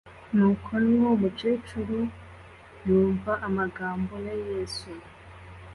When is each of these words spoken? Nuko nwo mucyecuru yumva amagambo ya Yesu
Nuko 0.35 0.71
nwo 0.87 1.11
mucyecuru 1.21 1.97
yumva 2.85 3.33
amagambo 3.47 4.13
ya 4.27 4.35
Yesu 4.49 4.89